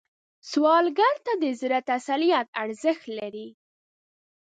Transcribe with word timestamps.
سوالګر 0.49 1.15
ته 1.25 1.33
د 1.43 1.45
زړه 1.61 1.79
تسلیت 1.91 2.47
ارزښت 2.63 3.05
لري 3.19 3.47